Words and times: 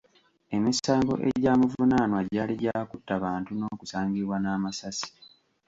Emisango 0.55 1.13
egyamuvunaanwa 1.29 2.19
gyali 2.33 2.55
gya 2.63 2.77
kutta 2.89 3.13
bantu 3.23 3.51
n’okusangibwa 3.55 4.35
n’amasasi. 4.39 5.09